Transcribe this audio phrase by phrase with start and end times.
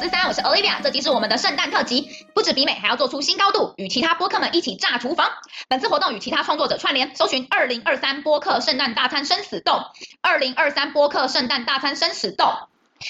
[0.00, 5.28] 十三，我是 Olivia，这集是我们的圣诞特辑，不止比美，还要做出新高度，与其他播客们一起炸厨房。
[5.68, 9.82] 本次活动与其他创作者串联，搜寻二零二三播客圣诞大餐生死斗，
[10.22, 12.46] 二零二三播客圣诞大餐生死斗。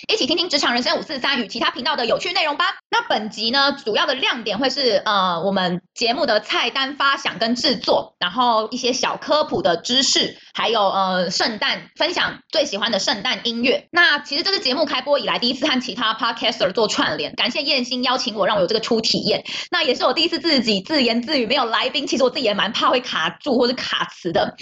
[0.09, 2.77] 一起听听职场人生五四三与其他频道的有趣内容吧。
[2.91, 13.89] 那本集呢，主要的亮点会是呃我们节目的菜单发想跟制作，然后一些小科普的知识，还有呃圣诞分享最喜欢的圣诞音乐。
[13.91, 19.45] 那其实这是节目开播以来第一次和其他 podcaster 做串联，感谢燕心邀请我，让我有这个初体验。
[19.71, 24.55] 那也是我第一次自己自言自语，没有来宾，其实我自己也蛮怕会卡住或是卡词的。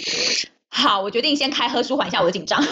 [0.69, 2.63] 好，我决定先开喝舒缓一下我的紧张。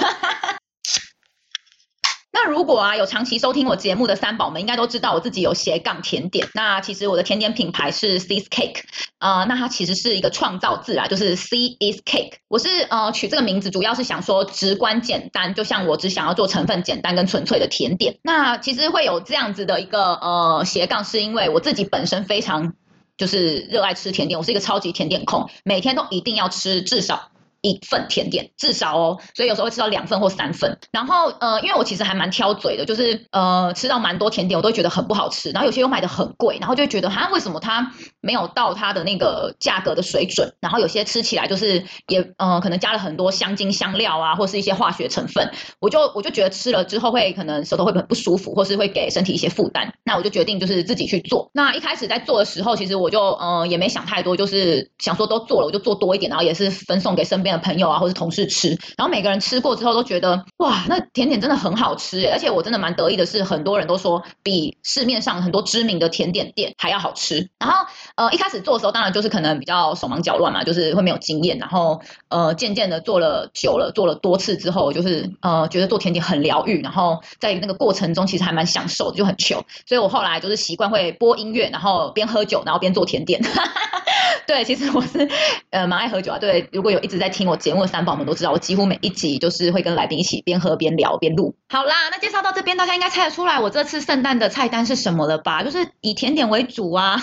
[2.40, 6.48] 那如果啊有长期收听我节目的三宝们，应该都知道我自己有斜杠甜点。
[6.54, 8.82] 那其实我的甜点品牌是 C's Cake，
[9.18, 12.34] 呃，那它其实是一个创造字啊，就是 C is Cake。
[12.48, 18.20] 我是呃取这个名字，主要是想说直观简单，就像我只想要做成分简单跟纯粹的甜点。
[18.22, 22.74] 那其实会有这样子的一个呃斜杠，是因为我自己本身非常
[23.18, 27.32] 就是热爱吃甜点，我是一个超级甜点控，每天都一定要吃至少。
[27.70, 30.78] 一份甜点至少哦，所以有时候会吃到两份或三份。
[30.92, 35.52] 然后呃，因为我其实还蛮挑嘴的，就是呃吃到蛮多甜点，我都觉得很不好吃。
[35.52, 40.54] 然后有些又买的很贵，然后就觉得哈，为什么它没有到它的那个价格的水准？
[40.60, 49.94] 然后有些吃起来就是也呃可能加了很多香精香料啊，或是一些化学成分，我就我就觉得吃了之后会可能舌头会很不舒服，或是会给身体一些负担。
[50.04, 51.50] 那我就决定就是自己去做。
[51.54, 57.57] 那一开始在做的时候，其实我就呃也没想太多，就是想说都做了，我就做多一点，然后也是分送给身边。
[57.60, 67.50] 朋友啊，或是同事吃，然后每个人吃过之后都觉得哇，那甜点真的很好吃耶，而且我真的蛮得意的是，很多人都说比市面上很多知名的甜点店还要好吃。
[67.60, 67.86] 然后
[68.16, 71.58] 呃，一开始做的时候，当然就是可能比较手忙脚乱嘛，就是会没有经验。
[71.58, 76.82] 然后呃，渐渐的做了久了，做了多次之后，就是呃，觉得做甜点很疗愈。
[76.82, 79.64] 然后在那个过程中，其实还蛮享受的，就很糗。
[79.86, 83.42] 所以我后来就是习惯会播音乐，然后边喝酒，然后边做甜点。
[84.48, 85.28] 对，其实我是
[85.72, 86.40] 呃蛮爱喝酒啊。
[86.40, 91.54] 对，如果有一直在听我节目的三宝们都知道，我几乎每一集就是会跟来宾一起边喝边聊边录。
[91.70, 95.62] 好啦，那介绍到这边，大家应该猜得出来我这次圣诞的菜单是什么了吧？
[95.64, 97.16] 就是以甜点为主啊，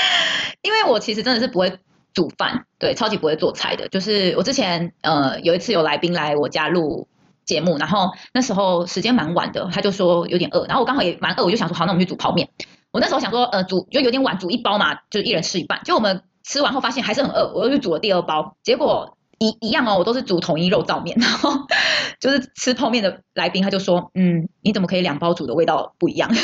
[0.62, 1.78] 因为我其实真的是不会
[2.14, 3.86] 煮饭，对，超级不会做菜的。
[3.88, 7.06] 就是我之前呃有一次有来宾来我家录
[7.44, 12.48] 节目，然后那时候时间蛮晚的，他就说有点饿，然后我刚好也蛮饿，我就想说好，那我们去煮泡面。
[12.92, 15.82] 我那时候想说呃煮就有点晚，煮一包嘛，就一人吃一半。
[15.84, 16.22] 就我们。
[16.42, 21.66] 吃完后发现还是很饿，我又去煮了第二包，结果一一样哦，我都是煮统一肉燥面，然后
[22.20, 26.30] 就是吃泡面的来宾他就说，嗯，你怎么可以两包煮的味道不一样？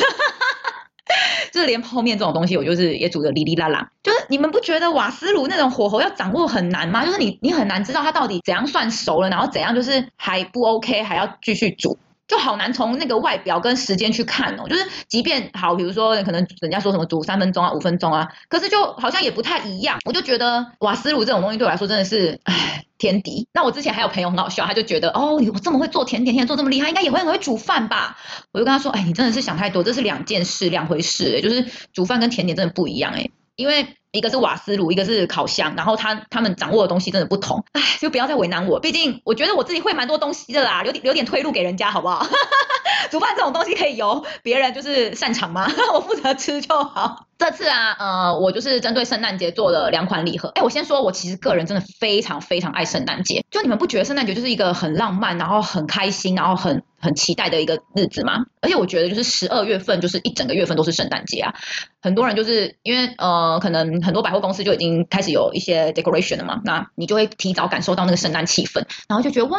[1.52, 3.90] 就是连泡面这种东西，我就是也煮的哩哩啦啦。
[4.02, 7.04] 就是你们不觉得瓦斯炉那种火候要掌握很难吗？
[7.06, 11.98] 就是你你很难知道它到底怎样算熟了，然后怎样就是还不 OK，还要继续煮。
[12.28, 19.98] 就好难从那个外表跟时间去看哦，就是即便好，比如说可能人家说什么煮三分钟啊、五分钟啊，可是就好像也不太一样。
[20.04, 23.46] 我就觉得瓦斯炉这种东西对我来说真的是，唉，天敌。
[23.52, 28.16] 那我之前还有朋友很好笑，他就觉得哦，你我这么会做甜点，甜点做这么厉害，应该也会很会煮饭吧？
[28.52, 33.96] 我就跟他说，哎，你真的是想太多，这是两件事、两回事，就是煮饭跟甜点真的不一样哎，因为。
[34.12, 42.26] 一个是瓦斯炉，一个是烤箱，然后他他们掌握的东西真的不同，哎，就不要再为难我，毕竟我觉得我自己会蛮多东西的啦，留点留点退路给人家好不好？
[43.10, 45.70] 煮饭这种东西可以由别人就是擅长吗？
[45.92, 47.26] 我负责吃就好。
[47.36, 50.48] 这次啊，呃，我就是针对圣诞节做了两款礼盒。
[50.54, 53.44] 哎，我先说，我其实个人真的非常非常爱圣诞节。
[53.50, 58.44] 就你们不觉得圣诞节就是一个很浪漫，然后很开心，然后很很期待的一个日子嘛？
[58.60, 61.54] 而且我觉得就是十二月份就是一整个月份都是圣诞节啊。
[62.02, 69.58] 很多人就是因为呃，可能很多百货公司就已经开始有一些 decoration 了嘛，那你就会提早感受到那个圣诞气氛，然后就觉得哇，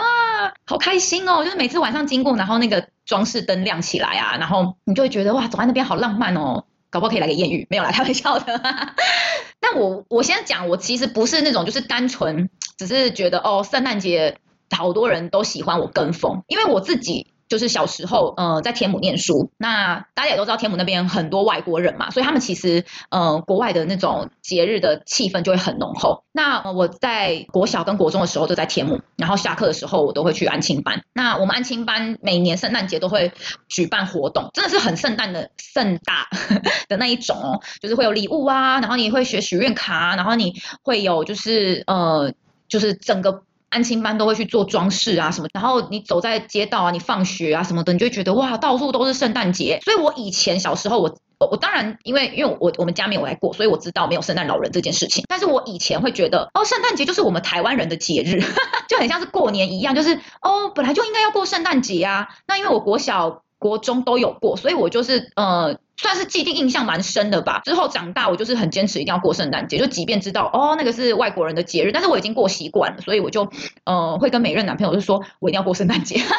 [0.65, 1.43] 好开心哦！
[1.43, 6.65] 就是每次晚上经过，然后那个装饰灯亮起来啊，然后你就会觉得哇，走在那边好浪漫哦。
[6.89, 8.61] 搞不好可以来个艳遇，没有啦，开玩笑的。
[9.59, 14.37] 但我我现在讲，我其实不是那种就是单纯只是觉得哦，圣诞节
[14.71, 17.27] 好多人都喜欢我跟风，因为我自己。
[17.47, 26.23] 就是小时候，呃，在天母念书，那大家也都知道天母那边很多外国人嘛，所以他们其实，呃，国外的那种节日的气氛就会很浓厚。
[26.31, 31.03] 那，我在国小跟国中的时候就在天母，然后下课的时候我都会去安亲班。
[31.13, 33.31] 那我们安亲班每年圣诞节都会
[33.67, 36.27] 举办活动，真的是很圣诞的盛大
[36.89, 40.53] 的那一种哦，就是会有礼物啊，然后你会学许愿卡，然后你
[40.83, 42.33] 会有就是呃，
[42.67, 43.43] 就是整个。
[43.69, 49.79] 安亲班都会去做装饰啊什么，然后你走在街道啊，你放学啊什么的，你就会觉得哇，到处都是圣诞节。
[49.83, 55.23] 所以我以前小时候我，我我当然因为因为我我们家没有来过，所以我知道没有圣诞老人这件事情。
[55.27, 58.41] 但是我以前会觉得哦，圣诞节就是我们台湾人的节日，
[58.87, 62.27] 就很像是过年一样，就是哦，本来就应该要过圣诞节啊。
[62.47, 63.43] 那因为我国小。
[63.59, 65.79] 国中都有过，所以我就是呃。
[65.97, 67.61] 算是既定印象蛮深的吧。
[67.65, 73.51] 之后长大，我就是很坚持一定要过圣诞节，就即便知道哦那个是外国人的节日，但是我已经过习惯了，所以我就
[73.83, 76.21] 呃会跟每任男朋友就说，我一定要过圣诞节。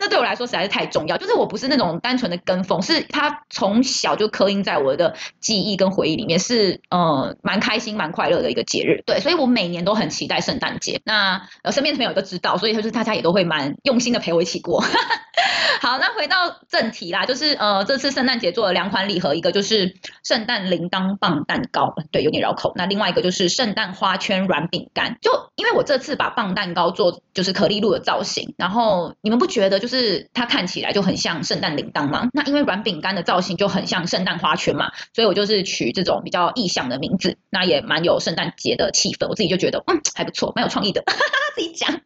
[0.00, 9.02] 那对我来说实在是太重要，就是我不是那种单纯的跟风，是他从小就刻印在我的记忆跟回忆里面，是呃蛮开心蛮快乐的一个节日。
[9.06, 11.00] 对，所以我每年都很期待圣诞节。
[11.04, 14.82] 那呃身边的朋友都知道，所以就是大家也都会蛮用心的陪我一起过。
[15.80, 16.36] 好，那回到
[16.68, 22.72] 正题啦，就是呃这次圣诞节做了两款礼盒，一个就是圣诞铃铛棒蛋糕，对，有点绕口。
[22.76, 25.18] 那另外一个就是圣诞花圈软饼干。
[25.20, 32.28] 就因为我这次把棒蛋糕做就是可丽露的造型，然后你们不觉得就是它看起来就很像圣诞铃铛吗？
[32.32, 39.26] 那因为软饼干的造型就很像圣诞花圈嘛，所以我就是取这种比较意象的名字，那也蛮有圣诞节的气氛。
[39.28, 42.00] 我自己就觉得嗯还不错，蛮有创意的，哈哈哈，自己讲。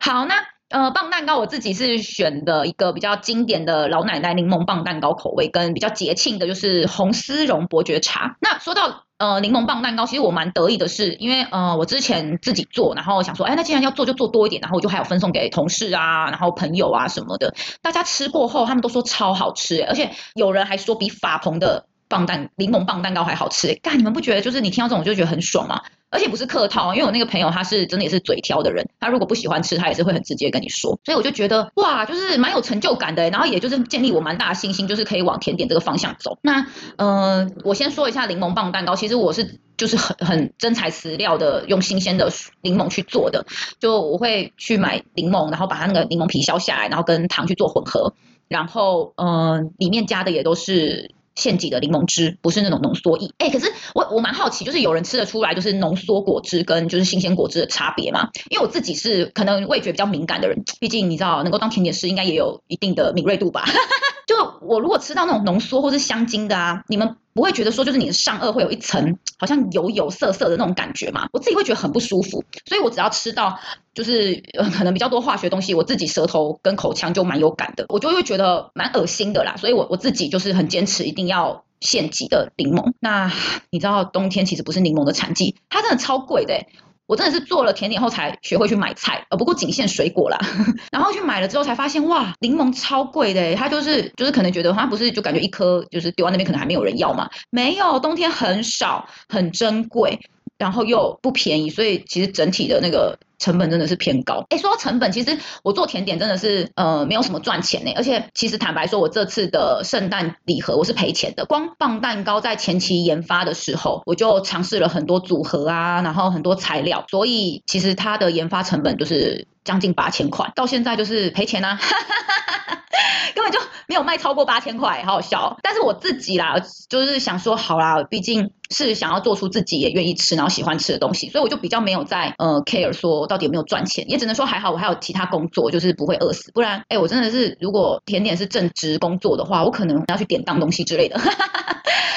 [0.00, 0.53] 好，那。
[0.74, 8.36] 呃，棒蛋糕我自己是选的一个比较经典的老奶奶柠檬棒蛋糕口味，跟比较节庆的就是红丝绒伯爵茶。
[8.40, 17.54] 那说到呃柠檬棒蛋糕，其实我蛮得意的是，因为呃我之前自己做，然后想说，哎，那既然要做就做多一点，然后我就还有分送给同事啊，然后朋友啊什么的。
[17.80, 23.74] 大家吃过后，他们都说超好吃，而且有人还说比法鹏的棒蛋柠檬棒蛋糕还好吃。
[23.82, 25.80] 干，你们不觉得就是你听到这种就觉得很爽吗？
[26.10, 30.96] 而且不是客套，因为我那个朋友他是真的也是嘴挑的人，他如果不喜欢吃，他也是会很直接跟你说。
[31.04, 36.38] 所以我就觉得哇，就是蛮有成就感的，然后也就是建立我蛮大的信心，就是可以往甜点这个方向走。
[36.40, 36.64] 那
[36.98, 42.30] 呃，我先说一下柠檬棒蛋糕，其实我是就是很很真材实料的用新鲜的
[42.62, 43.44] 柠檬去做的，
[43.80, 48.14] 就我会去买柠檬，然后把它那个柠檬皮削下来，然后跟糖去做混合，
[48.46, 51.12] 然后嗯、呃，里面加的也都是。
[51.34, 58.30] 现挤的柠檬汁不是那种浓缩液，哎，可是我我蛮好奇，就是有人吃得出来就是浓缩果汁跟就是新鲜果汁的差别吗？
[58.50, 63.64] 因为我自己是可能味觉比较敏感的人，毕竟你知道能够当甜点师应该也有一定的敏锐度吧。
[64.26, 71.26] 就我如果吃到那种浓缩或是香精的啊，你们不会觉得说就是你的上颚会有一层好像油油涩涩的那种感觉嘛？
[71.32, 73.58] 我自己会觉得很不舒服，所以我只要吃到
[73.92, 74.42] 就是
[74.72, 79.56] 可能比较多化学东西，我自己舌头跟口腔就蛮有感的，我就会觉得蛮恶心的啦。
[79.56, 82.92] 所以我我自己就是很坚持一定要现挤的柠檬。
[83.00, 83.32] 那
[83.70, 86.68] 你知道冬天其实不是柠檬的产季，它真的超贵的欸。
[87.06, 90.38] 我真的是做了甜点后才学会去买菜，呃，不过仅限水果啦。
[90.90, 100.18] 然后去买了之后才发现，哇，柠檬超贵的，它就是就是可能觉得它不是就感觉一颗就是丢在那边可能还没有人要嘛，没有，冬天很少，很珍贵，
[100.64, 103.18] 然后又不便宜，所以其实整体的那个。
[103.36, 104.46] 成本真的是偏高。
[104.48, 107.92] 哎，说到成本，其实我做甜点真的是呃没有什么赚钱呢。
[107.94, 111.44] 而且其实坦白说，我这次的圣诞礼盒我是赔钱的。
[111.44, 121.78] 光棒蛋糕在前期研发的时候，我就尝试了很多组合啊，然后很多材料，所以其实它的研发成本就是将近八千块，到现在就是赔钱啊。
[123.34, 125.58] 根本就没有卖超过八千块，好好笑。
[125.62, 126.56] 但是我自己啦，
[126.88, 136.52] 就是想说，好啦，毕竟是想要做出自己也愿意吃，然后喜欢吃的东西，所以我就比较没有在呃 care 说到底有没有赚钱，也只能说还好，我还有其他工作，就是不会饿死。
[136.52, 141.16] 不然，哎，我真的是如果甜点是正职工作的话，我可能要去典当东西之类的。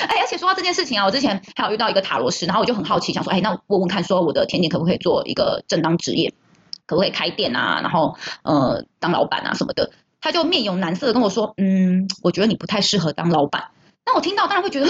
[0.08, 6.34] 哎，而且说到这件事情啊，我之前还有遇到一个塔罗师，然后我就很好奇，想说，哎，那问问看，说我的甜点可不可以做一个正当职业，
[6.86, 7.80] 可不可以开店啊？
[7.82, 9.92] 然后呃，当老板啊什么的。
[10.22, 13.70] 他就面有难色的跟我说：“嗯，我觉得你不太适合当老板。”
[14.06, 14.88] 那我听到当然会觉得，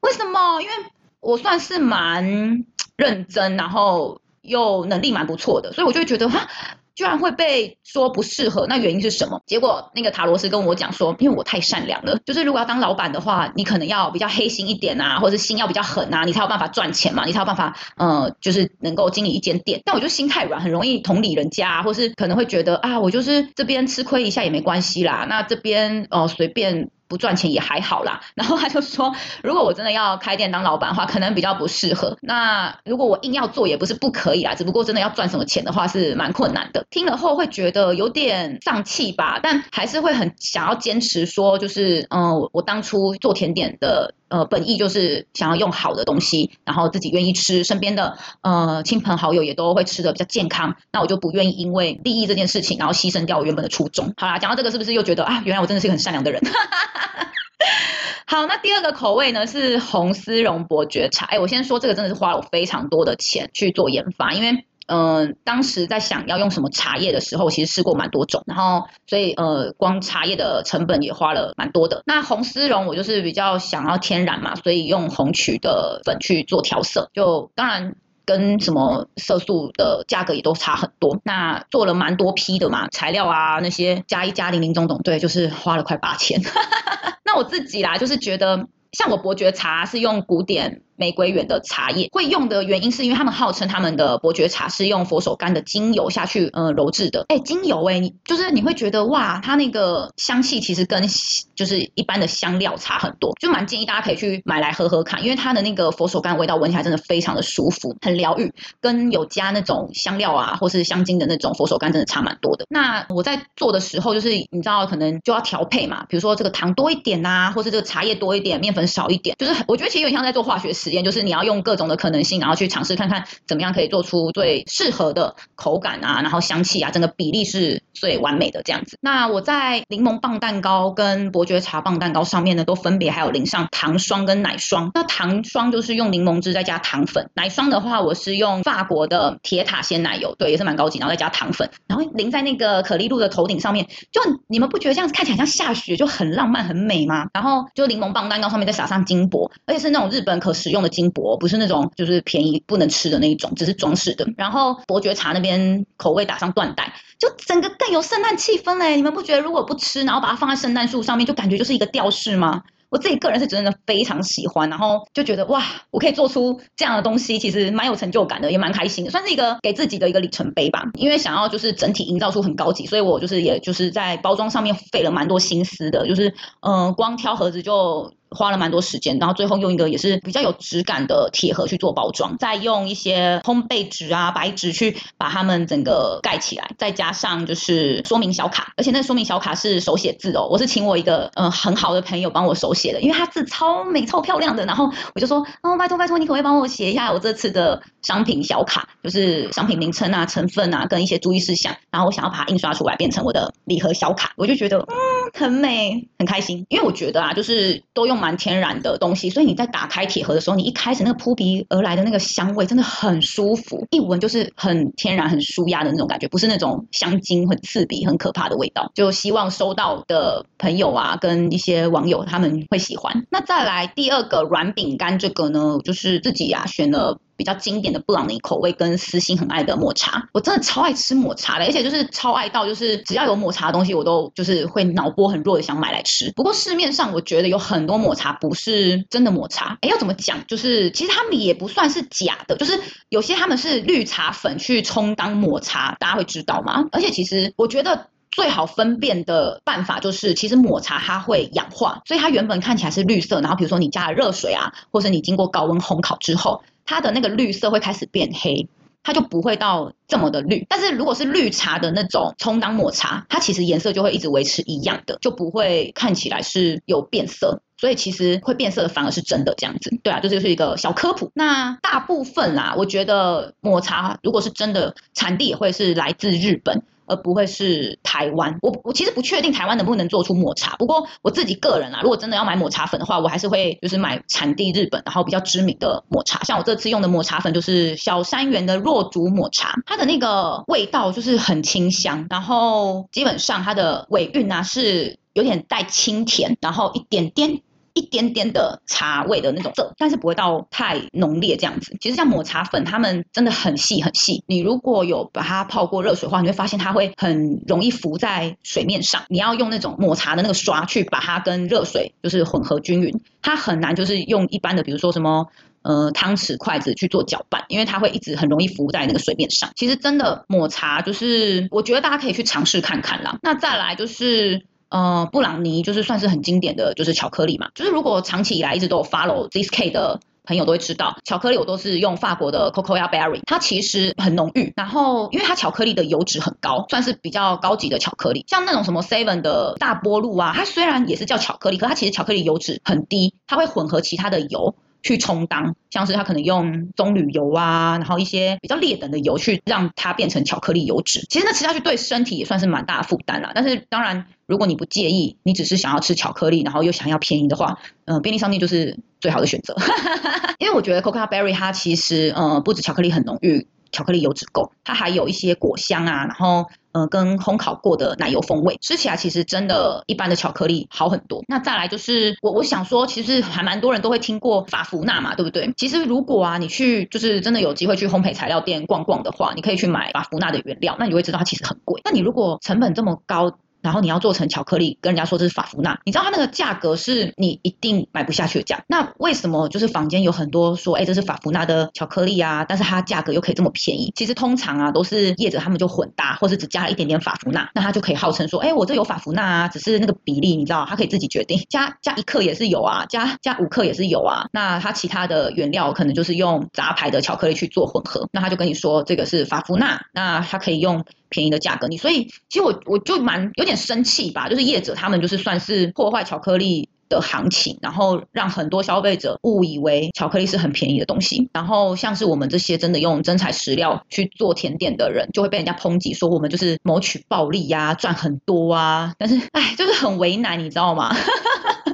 [0.00, 0.60] 为什么？
[0.60, 0.74] 因为
[1.20, 2.64] 我算是蛮
[2.96, 6.48] 认真，然后又能力蛮不错的，所以我就觉得哈。
[6.96, 9.40] 居然会被说不适合，那原因是什么？
[9.46, 19.82] 结果那个塔罗斯跟我讲说，因为我太善良了，就是如果要当老板的话，你可能要比较黑心一点啊，或者是心要比较狠啊，你才有办法赚钱嘛，你才有办法，呃，就是能够经营一间店。
[19.84, 26.90] 但我就心太软，很容易同理人家，或是可能会觉得啊，我就是这边吃亏一下也没关系啦，那这边哦随便。
[27.08, 32.16] 不赚钱也还好啦， 然后他就说，如果我真的要开店当老板的话，可能比较不适合。
[32.22, 36.84] 那如果我硬要做，也不是不可以啊，只不过真的要赚什么钱的话，是蛮困难的。
[36.90, 44.14] 听了后会觉得有点丧气吧，但还是会很想要坚持说，就是嗯，我我当初做甜点的。
[44.28, 50.76] 呃，本意就是想要用好的东西，然后自己愿意吃，身边的呃亲朋好友也都会吃得比较健康。
[50.92, 54.12] 那我就不愿意因为利益这件事情，然后牺牲掉我原本的初衷。
[54.16, 56.42] 好啦，讲到这个，是不是又觉得啊，原来我真的是一个很善良的人？
[58.26, 61.26] 好，那第二个口味呢是红丝绒伯爵茶。
[61.26, 64.64] 哎，我先说这个真的是花了我非常多的钱去做研发，因为。
[64.86, 72.02] 嗯、呃，当时在想要用什么茶叶的时候，其实试过蛮多种，然后所以呃，光茶叶的成本也花了蛮多的。
[72.06, 81.18] 那红丝绒我就是比较想要天然嘛，所以用红曲的粉去做调色，就当然跟什么色素的价格也都差很多。
[81.24, 86.40] 那做了蛮多批的嘛，材料啊那些加一加零零总总，对，就是花了快八千。
[87.24, 90.82] 那我自己啦，就是觉得像我伯爵茶是用古典。
[90.96, 97.24] 玫瑰园的茶叶会用的原因，是因为他们号称他们的伯爵茶是用佛手柑的精油下去呃揉制的。
[97.28, 101.06] 哎，精油哎，你就是你会觉得哇，它那个香气其实跟
[101.54, 112.66] 就是一般的香料差很多，就蛮建议大家可以去买来喝喝看，因为它的那个佛手柑味道闻起来真的非常的舒服，很疗愈，跟有加那种香料啊或是香精的那种佛手柑真的差蛮多的。
[112.68, 128.98] 那我在做的时候，就是你知道可能就要调配嘛，比如说这个糖多一点呐、或是这个茶叶多一点，面粉少一点，就是我觉得其实有点像在做化学实验，就是你要用各种的可能性，然后去尝试看看怎么样可以做出最适合的口感啊，然后香气啊，整个比例是最完美的这样子。
[129.00, 134.90] 那我在柠檬棒蛋糕跟伯爵茶棒蛋糕上面呢，都分别还有淋上糖霜跟奶霜。
[134.94, 147.26] 那糖霜就是用柠檬汁再加糖粉，奶霜的话我是用法国的铁塔鲜奶油，对，也是蛮高级，然后再加糖粉，然后淋在那个可丽露的头顶上面，就你们不觉得这样子看起来像下雪，就很浪漫很美吗？
[147.32, 151.36] 然后就柠檬棒蛋糕上面再撒上金箔，而且是那种日本可食用用的金箔。
[151.38, 154.26] 不是那种就是便宜不能吃的那一种，只是装饰的。
[154.36, 158.96] 然后伯爵茶那边口味打上缎带，就整个更有圣诞气氛嘞！
[158.96, 162.62] 你们不觉得如果不吃，然后把它放在圣诞树上面，就感觉就是一个吊饰吗？
[162.88, 170.84] 我自己个人是真的非常喜欢，然后就觉得哇，我可以做出这样的东西，其实蛮有成就感的，也蛮开心的，算是一个给自己的一个里程碑吧。
[170.94, 178.12] 因为想要就是整体营造出很高级，所以我就是也就是在包装上面费了蛮多心思的，就是嗯、光挑盒子就。
[178.30, 204.96] 花了蛮多时间，然后最后用一个也是比较有质感的铁盒去做包装，再用一些烘焙纸啊、白纸去把它们整个盖起来，再加上就是说明小卡，而且那说明小卡是手写字哦，我是请我一个嗯、呃、很好的朋友帮我手写的，因为他字超美超漂亮的，然后我就说哦拜托拜托，你可不可以帮我写一下我这次的商品小卡，就是商品名称啊、成分啊跟一些注意事项，然后我想要把它印刷出来变成我的礼盒小卡，我就觉得嗯
[205.36, 208.16] 很美很开心，因为我觉得啊就是都用。
[208.16, 218.90] 蛮天然的东西，所以你在打开铁盒的时候，你一开始那个扑鼻而来的那个香味真的很舒服，一闻就是很天然、很舒压的那种感觉，不是那种香精很刺鼻、很可怕的味道。
[218.94, 223.26] 就希望收到的朋友啊，跟一些网友他们会喜欢。
[223.28, 227.20] 那再来第二个软饼干，这个呢，就是自己啊选了。
[227.36, 236.32] 比较经典的布朗尼口味跟私心很爱的抹茶，我真的超爱吃抹茶的，而且就是超爱到就是只要有抹茶的东西，我都就是会脑波很弱的想买来吃。
[236.32, 240.46] 不过市面上我觉得有很多抹茶不是真的抹茶，哎，要怎么讲？
[240.46, 246.84] 就是其实他们也不算是假的，就是有些他们是绿茶粉去充当抹茶，大家会知道吗？
[246.92, 248.08] 而且其实我觉得。
[248.32, 258.68] 最好分辨的办法就是，其实抹茶它会氧化，所以它原本看起来是绿色，然后比如说你加了热水啊，或是你经过高温烘烤之后，它的那个绿色会开始变黑，
[259.02, 260.64] 它就不会到这么的绿。
[260.68, 267.60] 但是如果是绿茶的那种充当抹茶，它其实颜色就会一直维持一样的，就不会看起来是有变色。
[267.78, 269.94] 所以其实会变色的反而是真的这样子。
[270.02, 271.30] 对啊，这就是一个小科普。
[271.34, 276.84] 那大部分啦，我觉得抹茶如果是真的，产地也会是来自日本。
[277.06, 286.42] 而不会是台湾，我我其实不确定台湾能不能做出抹茶，不过我自己个人啊，如果真的要买抹茶粉的话，我还是会就是买产地日本，然后比较知名的抹茶。
[286.44, 297.60] 像我这次用的抹茶粉就是小山园的若竹抹茶，它的那个味道就是很清香，然后基本上它的尾韵啊是有点带清甜，然后一点点。
[297.96, 301.96] 一点点的茶味的那种色，但是不会到太浓烈这样子。
[301.98, 304.44] 其实像抹茶粉，它们真的很细很细。
[304.46, 309.22] 你如果有把它泡过热水的话，你会发现它会很容易浮在水面上。
[309.28, 315.46] 你要用那种抹茶的那个刷去把它跟热水就是混合均匀，它很难就是用一般的，比如说什么
[315.80, 319.70] 呃汤匙、筷子去做搅拌，因为它会一直很容易浮在那个水面上。
[319.74, 323.38] 其实真的抹茶就是，我觉得大家可以去尝试看看啦。
[323.42, 324.66] 那再来就是。
[324.88, 338.44] 呃，布朗尼就是算是很经典的就是巧克力嘛，就是如果长期以来一直都有 follow this K 的朋友都会知道，巧克力我都是用法国的 Cocoa Berry，它其实很浓郁，然后因为它巧克力的油脂很高，算是比较高级的巧克力。
[338.46, 344.76] 像那种什么 Seven 的大波露啊，它虽然也是叫巧克力，可它其实巧克力油脂很低，它会混合其他的油。
[345.06, 351.24] 去充当，像是它可能用棕榈油啊，然后一些比较劣等的油去让它变成巧克力油脂。
[351.30, 353.52] 其实那吃下去对身体也算是蛮大的负担啦。
[353.54, 359.76] 但是当然，如果你不介意，你只是想要吃巧克力，然后又想要便宜的话，嗯、便利商店就是最好的选择。
[360.58, 363.68] 因为我觉得 Cocoa Berry 它其实嗯不止巧克力很浓郁。
[363.96, 371.42] 巧克力油脂够，它还有一些果香啊，然后呃跟烘烤过的奶油风味，吃起来其实真的一般的巧克力好很多。
[371.48, 375.72] 那再来就是我我想说，其实还蛮多人都会听过法芙娜嘛，对不对？
[375.78, 382.02] 其实如果啊你去就是真的有机会去烘焙材料店逛逛的话，你可以去买法芙娜的原料，那你会知道它其实很贵。
[382.04, 388.82] 那你如果成本这么高，然后你要做成巧克力，跟人家说这是法芙娜，你知道它那个价格是你一定买不下去的价。
[388.88, 394.12] 那为什么就是坊间有很多说，哎，这是法芙娜的巧克力啊，但是它价格又可以这么便宜？
[394.16, 404.48] 其实通常啊，都是业者他们就混搭，或是只加了一点点法芙娜，那他就可以号称说，哎，我这有法芙娜啊，只是那个比例你知道，他可以自己决定，加加一克也是有啊，加加五克也是有啊。
[404.50, 411.04] 那他其他的原料可能就是用杂牌的巧克力去做混合，那他就跟你说这个是法芙娜，那他可以用。
[411.28, 431.14] 便宜的价格，你所以其实我我就蛮有点生气吧，就是业者他们就是算是破坏巧克力的行情，然后让很多消费者误以为巧克力是很便宜的东西，然后像是我们这些真的用真材实料去做甜点的人，就会被人家抨击说我们就是谋取暴利呀、赚很多啊，但是哎，就是很为难，你知道吗？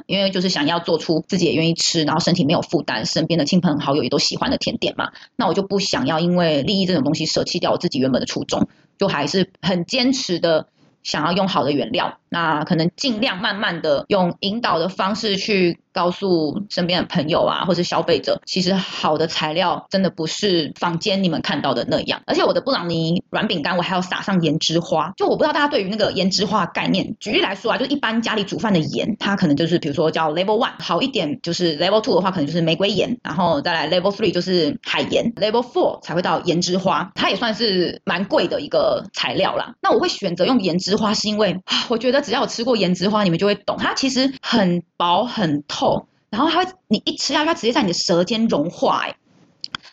[0.05, 8.67] 因为就是想要做出自己也愿意吃，然后身体没有负担，身边的亲朋好友也都喜欢的甜点嘛，那我就不想要因为利益这种东西舍弃掉我自己原本的初衷。
[8.97, 10.67] 就还是很坚持的，
[11.03, 15.79] 想要用好的原料，那可能尽量慢慢的用引导的方式去。
[15.93, 22.21] 告诉身边的朋友啊，或是消费者，其实好的材料真的不是坊间你们看到的那样。
[22.25, 25.13] 而且我的布朗尼软饼干，我还要撒上盐之花。
[25.15, 37.11] 就我不知道大家对于那个盐之花概念，举例来说啊，就一般家里煮饭的盐，它可能就是比如说叫 Level One，好一点就是 Level Two 的话，可能就是玫瑰盐，然后再来 Level Three 就是海盐，Level Four 才会到盐之花。
[37.13, 39.75] 它也算是蛮贵的一个材料啦。
[39.81, 45.82] 那我会选择用盐之花，是因为我觉得只要有吃过盐之花，你们就会懂，它其实很薄很透。
[46.29, 49.15] 然后它会，你一吃下去，它直接在你的舌尖融化，哎，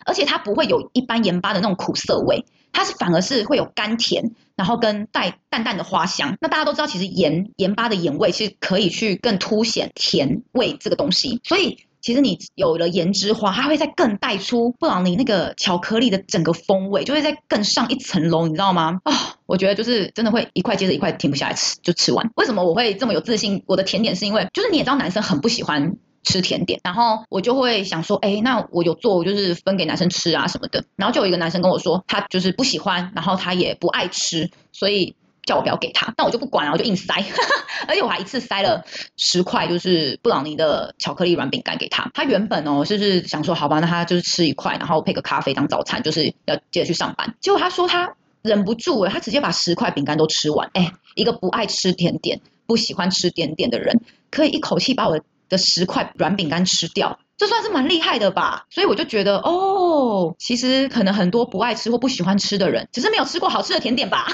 [0.07, 6.37] 而且它不会有一般盐巴的那种苦涩味，它是反而是会有甘甜，然后跟带淡淡的花香。
[6.41, 19.01] 那大家都知道，其实盐盐巴的盐味其实可以去更凸显甜味这个东西，所以其实你有了盐之花，它会再更带出布朗尼那个巧克力的整个风味，就会再更上一层楼，你知道吗？
[19.05, 22.31] 啊、我觉得就是真的会一块接着一块停不下来吃，就吃完。
[22.37, 23.63] 为什么我会这么有自信？
[23.67, 25.97] 我的甜点是因为，就是你也知道，男生很不喜欢。
[26.23, 30.85] 吃甜点，然后我就会想说，哎，那我有做，我就是分给男生吃啊什么的。
[30.95, 35.17] 然后就有一个男生跟我说，他就是不喜欢，然后他也不爱吃，所以
[35.51, 36.15] 叫我不要给他。
[36.17, 37.13] 但我就不管了，我就硬塞，
[37.89, 38.85] 而且我还一次塞了
[39.17, 42.09] 十块，就是布朗尼的巧克力软饼干给他。
[42.15, 47.35] 他原本哦，就是想说，好吧，那他就是吃一块，然后配个咖啡当早餐，就是要接着去上班。
[47.41, 50.71] 结果他说他忍不住，他直接把十块饼干都吃完。
[50.75, 58.67] 哎，一个不爱吃甜点、不喜欢吃甜点的人，可以一口气把我的十块软饼干吃掉，这算是蛮厉害的吧？
[58.71, 64.27] 所以我就觉得，哦，哦其实可能很多不爱吃或不喜欢吃的人，只是没有吃过好吃的甜点吧，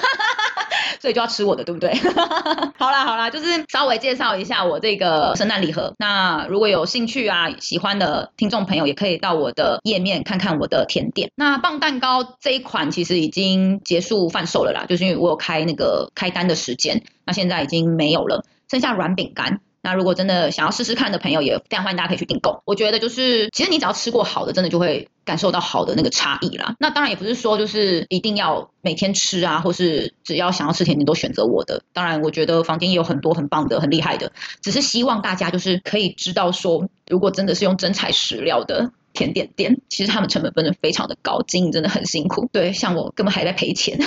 [1.00, 1.94] 所以就要吃我的，对不对？
[2.78, 5.94] 好啦好啦，就是稍微介绍一下我这个圣诞礼盒。
[5.98, 11.30] 那如果有兴趣啊，喜欢的听众朋友也可以到我的页面看看我的甜点。
[11.34, 19.60] 那棒蛋糕这一款其实已经结束贩售了啦，就是因为我有开那个开单的时间，那现在已经没有了，剩下软饼干。
[19.82, 22.60] 那如果真的想要试试看的朋友，也非常欢迎大家可以去订购。
[22.64, 26.74] 我觉得就是，其实你只要吃过好的，真的就会感受到好的那个差异啦。
[26.78, 31.82] 那当然也不是说就是一定要每天吃啊，或是只要想要吃甜点都选择我的。
[31.92, 38.92] 当然，我觉得房间也有很多很棒的、很厉害的，只是希望大家就是可以知道说，如果真的是用真材实料的。
[39.16, 42.48] 甜点店其实他们成本真的非常的高，经营真的很辛苦。
[42.52, 43.98] 对，像我根本还在赔钱。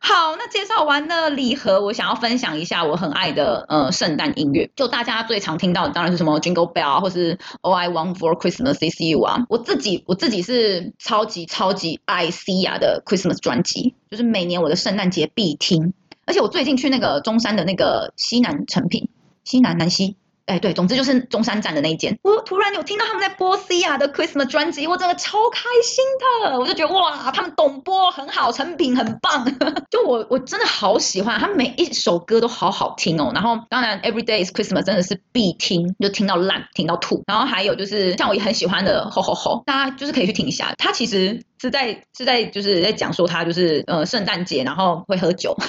[0.00, 4.70] 好，那介绍完了礼盒，我想要分享一下我很爱的呃圣诞音乐。
[4.76, 9.46] 就大家最常听到的当然是什么 Jingle Bell 啊，或是 All I Want for Christmas Is You 啊。
[9.48, 15.92] 我自己我自己是超级超级爱 Sia 的 Christmas 专辑，就是每年我的圣诞节必听。
[16.24, 19.08] 而且我最近去那个中山的那个西南成品，
[19.44, 20.16] 西南南西。
[20.46, 22.16] 哎，对，总之就是中山站的那一间。
[22.22, 26.04] 我突然有听到他们在播 Sia 的 Christmas 专辑，我真的超开心
[26.44, 26.58] 的。
[26.58, 29.44] 我就觉得哇，他们懂播，很好，成品很棒。
[29.90, 33.32] 就我我真的好喜欢，他每一首歌都好好听哦。
[33.34, 37.24] 然后当然 Every Day is Christmas 真的是必听，就听到烂，听到吐。
[37.26, 40.72] 然后还有就是像我也很喜欢的吼吼吼，大家就是可以去听一下。
[40.78, 45.56] 他其实是在是在就是在讲说他就是呃圣诞节然后会喝酒。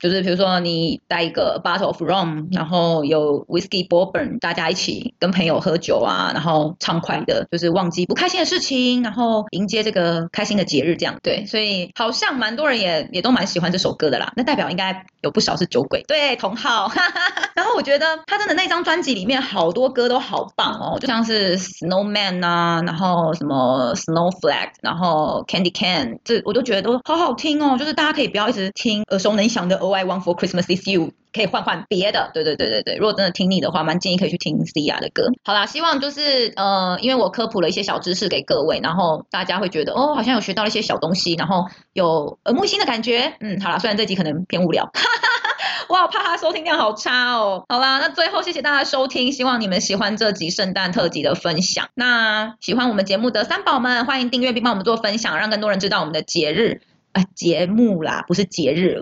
[0.00, 11.46] 就是比如说你带一个 bottle of rum，然后有 whiskey bourbon，大家一起跟朋友喝酒啊，然后畅快的，就是忘记不开心的事情，然后迎接这个开心的节日，这样对。
[11.46, 14.30] 所以好像蛮多人也也都蛮喜欢这首歌的啦。
[14.36, 16.92] 那代表应该有不少是酒鬼，对，同号。
[17.56, 27.78] 然后我觉得他真的那张专辑里面好多歌都好棒哦，就像是 Snowman 啊，然后什么 Snowflake，然后 Candy Can，这我都觉得都好好听哦。
[27.78, 31.12] 就是大家可以不要一直听耳熟能详的 All I Want for Christmas Is You。
[31.34, 32.94] 可以换换别的，对对对对对。
[32.94, 35.30] 如果真的听腻的话，蛮建议可以去听 Sia 的歌。
[35.42, 43.34] 好啦，希望就是呃，因为我科普了一些小知识给各位，然后大家会觉得哦，好像有学到了一些小东西，然后有耳目一新的感觉。
[43.40, 47.64] 嗯，好啦，虽然这集可能偏无聊， 哈哈，我好怕他收听量好差哦。
[47.68, 51.88] 好啦，那最后谢谢大家收听，希望你们喜欢这集圣诞特辑的分享。
[51.94, 56.80] 那喜欢我们节目的三宝们，欢迎订阅并帮我们做分享，让更多人知道我们的节日。
[57.14, 59.00] 啊，节目啦，不是节日，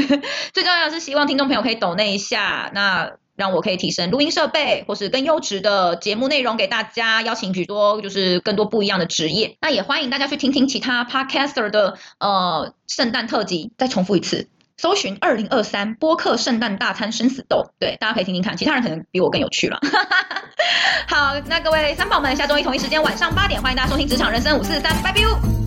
[0.52, 9.56] 最重要的是希望听众朋友可以抖那一下，那让我可以提升录音设备，或是更优质的节目内容给大家，邀请许多就是更多不一样的职业。
[9.62, 13.72] 那也欢迎大家去听听其他 podcaster 的呃圣诞特辑。
[13.78, 19.80] 再重复一次，搜寻二零二三播客圣诞大餐生死斗，对，大家可以听听看，其他人可能比我更有趣了。
[21.08, 25.63] 好，那各位三宝们，下周一同一时间晚上八点，欢迎大家收听职场人生五四三，拜拜。